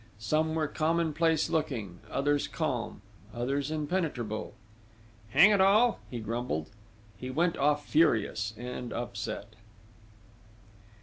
[0.17, 3.03] Some were common place looking, others calm,
[3.35, 4.53] others impenetrable:
[5.29, 6.71] "Hang it all," he grumbled.
[7.19, 9.53] He went off furious and upset.